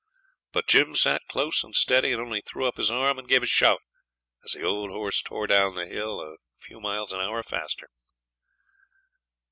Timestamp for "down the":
5.45-5.85